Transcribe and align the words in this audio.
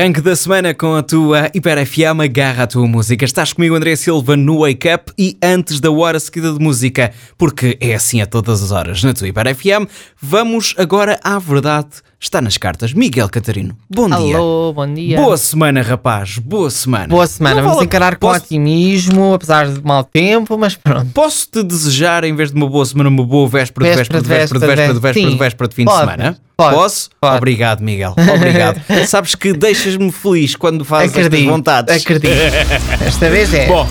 Arranque 0.00 0.22
da 0.22 0.34
semana 0.34 0.72
com 0.72 0.94
a 0.94 1.02
tua 1.02 1.50
Hiper 1.52 1.86
FM, 1.86 2.22
agarra 2.24 2.62
a 2.62 2.66
tua 2.66 2.86
música. 2.86 3.22
Estás 3.22 3.52
comigo, 3.52 3.74
André 3.74 3.94
Silva, 3.96 4.34
no 4.34 4.60
Wake 4.60 4.88
Up 4.88 5.12
e 5.18 5.36
antes 5.42 5.78
da 5.78 5.90
hora 5.90 6.18
seguida 6.18 6.54
de 6.54 6.58
música, 6.58 7.12
porque 7.36 7.76
é 7.78 7.92
assim 7.92 8.22
a 8.22 8.26
todas 8.26 8.62
as 8.62 8.70
horas 8.70 9.04
na 9.04 9.12
tua 9.12 9.28
Hiper 9.28 9.54
FM. 9.54 9.86
Vamos 10.18 10.74
agora 10.78 11.20
à 11.22 11.38
verdade. 11.38 11.90
Está 12.22 12.38
nas 12.42 12.58
cartas. 12.58 12.92
Miguel 12.92 13.30
Catarino, 13.30 13.74
bom 13.88 14.06
dia. 14.06 14.36
Alô, 14.36 14.74
bom 14.74 14.86
dia. 14.92 15.16
Boa 15.16 15.38
semana, 15.38 15.80
rapaz. 15.80 16.36
Boa 16.36 16.68
semana. 16.68 17.08
Boa 17.08 17.26
semana. 17.26 17.54
Não 17.56 17.62
Vamos 17.62 17.76
vale- 17.76 17.86
encarar 17.86 18.16
com 18.16 18.26
posso, 18.28 18.44
otimismo, 18.44 19.32
apesar 19.32 19.66
de 19.66 19.82
mau 19.82 20.04
tempo, 20.04 20.58
mas 20.58 20.74
pronto. 20.76 21.06
Posso-te 21.14 21.62
desejar, 21.62 22.22
em 22.24 22.34
vez 22.36 22.50
de 22.50 22.56
uma 22.56 22.68
boa 22.68 22.84
semana, 22.84 23.08
uma 23.08 23.24
boa 23.24 23.48
véspera 23.48 23.88
de 23.90 23.96
véspera 23.96 24.20
Véspera 24.20 24.20
de 24.20 24.24
de 24.24 24.28
véspera 24.28 24.60
de 24.60 24.66
véspera 24.66 24.94
de 24.94 25.00
véspera 25.00 25.30
de 25.30 25.38
véspera 25.38 25.68
de 25.68 25.74
fim 25.74 25.82
de 25.84 25.90
Pode, 25.90 26.00
semana? 26.12 26.38
pode, 26.58 26.74
Posso? 26.76 27.10
pode. 27.18 27.36
Obrigado, 27.38 27.80
Miguel. 27.80 28.14
Obrigado. 28.36 28.82
Sabes 29.08 29.34
que 29.34 29.54
deixas-me 29.54 30.12
feliz 30.12 30.54
quando 30.54 30.84
fazes 30.84 31.08
estas 31.12 31.24
Acredito. 31.26 31.50
vontades. 31.50 32.02
Acredito. 32.02 32.30
Esta 33.02 33.30
vez 33.30 33.54
é. 33.54 33.66
Bom, 33.66 33.88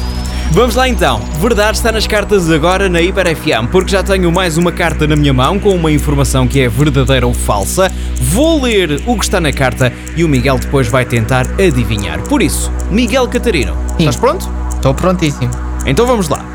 vamos 0.51 0.75
lá 0.75 0.87
então. 0.87 1.19
Verdade 1.39 1.77
está 1.77 1.91
nas 1.91 2.07
cartas 2.07 2.49
agora 2.49 2.89
na 2.89 3.01
Hiper 3.01 3.35
FM, 3.35 3.69
porque 3.71 3.91
já 3.91 4.03
tenho 4.03 4.31
mais 4.31 4.57
uma 4.57 4.71
carta 4.71 5.07
na 5.07 5.15
minha 5.15 5.33
mão 5.33 5.59
com 5.59 5.73
uma 5.73 5.91
informação 5.91 6.47
que 6.47 6.59
é 6.61 6.67
verdadeira 6.69 7.25
ou 7.25 7.33
falsa. 7.33 7.91
Vou 8.21 8.61
ler 8.61 9.01
o 9.05 9.17
que 9.17 9.23
está 9.23 9.39
na 9.39 9.51
carta 9.51 9.91
e 10.15 10.23
o 10.23 10.29
Miguel 10.29 10.57
depois 10.59 10.87
vai 10.87 11.05
tentar 11.05 11.45
adivinhar. 11.59 12.21
Por 12.27 12.41
isso, 12.41 12.71
Miguel 12.89 13.27
Catarino, 13.27 13.73
Sim. 13.89 13.95
estás 13.99 14.15
pronto? 14.15 14.49
Estou 14.75 14.93
prontíssimo. 14.93 15.51
Então 15.85 16.05
vamos 16.05 16.29
lá. 16.29 16.45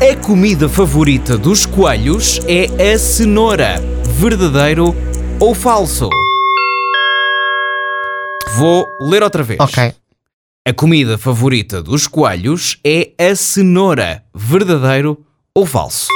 A 0.00 0.14
comida 0.16 0.68
favorita 0.68 1.36
dos 1.36 1.66
coelhos 1.66 2.40
é 2.46 2.92
a 2.92 2.98
cenoura. 2.98 3.82
Verdadeiro 4.18 4.94
ou 5.40 5.54
falso? 5.54 6.08
Vou 8.56 8.88
ler 9.00 9.22
outra 9.22 9.42
vez. 9.42 9.58
Ok. 9.60 9.92
A 10.68 10.72
comida 10.74 11.16
favorita 11.16 11.82
dos 11.82 12.06
coelhos 12.06 12.78
é 12.84 13.12
a 13.18 13.34
cenoura. 13.34 14.22
Verdadeiro 14.34 15.18
ou 15.54 15.64
falso? 15.64 16.08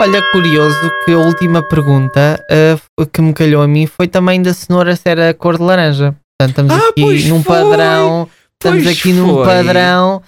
Olha, 0.00 0.22
curioso 0.30 0.78
que 1.04 1.12
a 1.12 1.18
última 1.18 1.60
pergunta 1.60 2.40
ah, 2.48 3.06
que 3.12 3.20
me 3.20 3.32
calhou 3.32 3.60
a 3.62 3.66
mim 3.66 3.86
foi 3.88 4.06
também 4.06 4.40
da 4.40 4.54
cenoura 4.54 4.94
se 4.94 5.08
era 5.08 5.34
cor 5.34 5.56
de 5.56 5.64
laranja. 5.64 6.14
Portanto, 6.38 6.50
estamos 6.68 6.84
Ah, 6.84 6.88
aqui 6.90 7.28
num 7.28 7.42
foi. 7.42 7.56
padrão. 7.56 8.28
Estamos 8.52 8.84
Pois 8.84 8.96
aqui 8.98 9.12
num 9.12 9.34
foi. 9.34 9.44
padrão. 9.46 10.22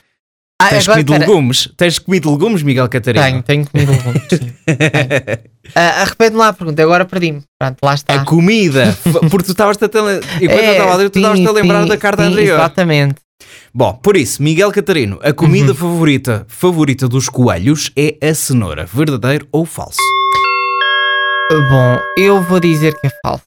Ah, 0.61 0.69
Tens 0.69 0.89
agora, 0.89 1.05
comido 1.05 1.21
legumes? 1.21 1.69
Tens 1.77 1.99
comido 2.01 2.31
legumes, 2.33 2.63
Miguel 2.65 2.89
Catarino? 2.89 3.25
Tenho, 3.25 3.43
tenho 3.43 3.67
comido 3.71 3.93
legumes. 3.93 4.23
sim. 4.29 4.39
Tenho. 4.67 5.53
Ah, 5.77 6.05
Repete-me 6.05 6.37
lá 6.39 6.49
a 6.49 6.53
pergunta, 6.53 6.83
agora 6.83 7.05
perdi-me. 7.05 7.43
Pronto, 7.61 7.79
lá 7.85 7.95
está. 7.95 8.15
A 8.15 8.25
comida, 8.25 8.97
porque 9.31 9.47
tu 9.47 9.53
estavas 9.53 9.81
a 9.81 9.89
tele... 9.89 10.21
enquanto 10.41 10.65
eu 10.65 10.73
estava 10.73 10.93
a 10.93 10.97
ler, 10.97 11.11
tu 11.11 11.19
estavas 11.21 11.47
a 11.47 11.53
lembrar 11.53 11.83
sim, 11.85 11.89
da 11.89 11.97
carta 11.97 12.25
sim, 12.25 12.33
anterior. 12.33 12.59
Exatamente. 12.59 13.22
Bom, 13.75 13.95
por 14.03 14.17
isso, 14.17 14.43
Miguel 14.43 14.71
Catarino, 14.71 15.19
a 15.23 15.33
comida 15.33 15.71
Uhum. 15.71 15.75
favorita 15.75 16.45
favorita 16.47 17.09
dos 17.09 17.29
coelhos 17.29 17.91
é 17.97 18.17
a 18.29 18.35
cenoura. 18.35 18.85
Verdadeiro 18.85 19.47
ou 19.51 19.65
falso? 19.65 19.97
Bom, 21.71 21.99
eu 22.19 22.43
vou 22.43 22.61
dizer 22.61 22.95
que 23.01 23.07
é 23.07 23.11
falso. 23.25 23.45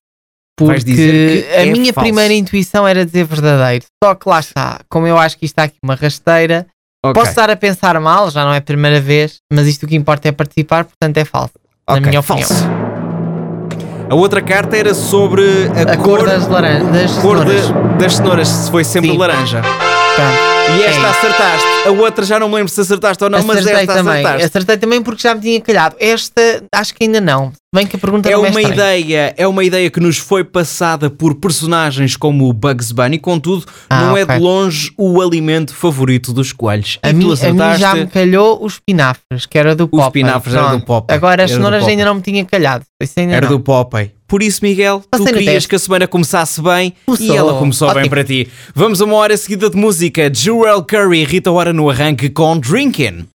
Porque 0.58 1.46
a 1.56 1.62
é 1.62 1.66
minha 1.66 1.94
falso. 1.94 2.00
primeira 2.08 2.34
intuição 2.34 2.88
era 2.88 3.06
dizer 3.06 3.26
verdadeiro. 3.26 3.86
Só 4.04 4.16
que 4.16 4.28
lá 4.28 4.40
está, 4.40 4.80
como 4.90 5.06
eu 5.06 5.18
acho 5.18 5.38
que 5.38 5.46
isto 5.46 5.54
está 5.54 5.64
aqui 5.64 5.76
uma 5.84 5.96
rasteira, 5.96 6.66
Ok, 7.04 7.14
posso 7.14 7.30
estar 7.32 7.50
a 7.52 7.56
pensar 7.56 8.00
mal, 8.00 8.32
já 8.32 8.44
não 8.44 8.54
é 8.54 8.58
a 8.58 8.62
primeira 8.62 9.00
vez, 9.00 9.38
mas 9.54 9.68
isto 9.68 9.84
o 9.84 9.88
que 9.88 9.96
importa 9.96 10.28
é 10.30 10.32
participar, 10.32 10.86
portanto 10.86 11.18
é 11.18 11.26
falso. 11.26 11.54
ok, 11.88 12.02
na 12.02 12.08
minha 12.08 12.20
opinião. 12.20 12.48
falso. 12.48 12.64
A 14.10 14.16
outra 14.16 14.42
carta 14.42 14.76
era 14.78 14.94
sobre 14.96 15.44
a, 15.88 15.94
A 15.94 15.98
cor, 15.98 16.26
das 16.26 16.48
laranjas, 16.48 16.92
das 16.92 17.12
cor 17.20 17.44
de- 17.46 17.60
cenouras. 17.62 17.98
das 18.00 18.16
cenouras, 18.16 18.48
se 18.48 18.72
foi 18.72 18.84
sempre 18.84 19.12
Sim. 19.12 19.18
laranja. 19.18 19.62
Pronto. 20.16 20.56
E 20.78 20.84
esta 20.84 21.02
É. 21.02 21.10
acertaste. 21.10 21.68
A 21.88 21.92
outra 21.92 22.26
já 22.26 22.40
não 22.40 22.50
me 22.50 22.56
lembro 22.56 22.70
se 22.70 22.82
acertaste 22.82 23.24
ou 23.24 23.30
não, 23.30 23.44
mas 23.44 23.58
Acertei 23.60 23.82
esta 23.84 23.94
também. 23.94 24.14
acertaste. 24.14 24.46
Acertei 24.48 24.78
também 24.78 25.02
porque 25.04 25.22
já 25.22 25.36
me 25.36 25.42
tinha 25.42 25.62
calhado. 25.62 25.96
Esta, 26.00 26.64
acho 26.74 26.94
que 26.96 27.04
ainda 27.04 27.22
não. 27.22 27.52
Bem 27.74 27.86
que 27.86 27.96
a 27.98 28.00
pergunta 28.00 28.28
É 28.30 28.32
é 28.32 28.38
uma 28.38 28.62
ideia, 28.62 29.34
é 29.38 29.46
uma 29.48 29.64
ideia 29.64 29.90
que 29.92 30.00
nos 30.00 30.18
foi 30.18 30.44
passada 30.44 31.10
por 31.10 31.36
personagens 31.36 32.16
como 32.16 32.48
o 32.50 32.54
Bugs 32.54 32.92
Bunny, 32.92 33.20
contudo, 33.20 33.66
Ah, 33.90 34.02
não 34.02 34.18
é 34.18 34.24
ok. 34.24 34.36
de 34.38 34.42
longe 34.42 34.92
o 34.98 35.22
alimento 35.22 35.76
favorito 35.76 36.32
dos 36.34 36.52
coelhos. 36.54 36.98
A 37.04 37.12
mim, 37.14 37.20
tu 37.20 37.26
a 37.26 37.28
mim 37.28 37.34
acertaste. 37.34 37.80
já 37.82 37.94
me 37.96 38.08
calhou 38.08 38.64
os 38.64 38.74
espinafres, 38.74 39.46
que 39.48 39.58
era 39.60 39.76
do 39.76 39.88
Popeye. 39.88 40.24
espinafres 40.24 40.56
era 40.56 40.68
do. 40.70 40.82
Popeye. 40.86 41.16
Agora 41.18 41.44
as 41.44 41.52
cenouras 41.52 41.86
ainda 41.86 42.06
não 42.06 42.16
me 42.16 42.22
tinha 42.22 42.44
calhado. 42.46 42.86
Isso 43.04 43.14
ainda 43.20 43.34
Era 43.36 43.48
não. 43.50 43.58
do 43.58 43.60
Popeye. 43.64 44.15
Por 44.28 44.42
isso, 44.42 44.60
Miguel, 44.64 45.04
tu 45.12 45.24
querias 45.24 45.46
teste. 45.54 45.70
que 45.70 45.76
a 45.76 45.80
semana 45.80 46.08
começasse 46.08 46.60
bem 46.62 46.88
e 46.88 47.06
Começou. 47.06 47.36
ela 47.36 47.60
começou 47.60 47.88
bem 47.90 47.98
Ótimo. 48.00 48.10
para 48.10 48.24
ti. 48.24 48.48
Vamos 48.74 49.00
a 49.00 49.06
uma 49.06 49.16
hora 49.16 49.38
seguida 49.38 49.70
de 49.70 49.78
música. 49.78 50.32
Joel 50.34 50.84
Curry 50.84 51.20
e 51.22 51.26
Rita 51.26 51.52
Ora 51.52 51.72
no 51.72 51.88
arranque 51.90 52.30
com 52.30 52.58
Drinkin'. 52.58 53.24